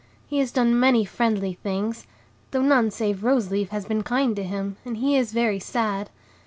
He 0.25 0.39
has 0.39 0.51
done 0.51 0.79
many 0.79 1.05
friendly 1.05 1.53
things, 1.53 2.07
though 2.49 2.63
none 2.63 2.89
save 2.89 3.23
Rose 3.23 3.51
Leaf 3.51 3.69
has 3.69 3.85
been 3.85 4.01
kind 4.01 4.35
to 4.35 4.41
him, 4.43 4.77
and 4.83 4.97
he 4.97 5.15
is 5.15 5.31
very 5.31 5.59
sad. 5.59 6.09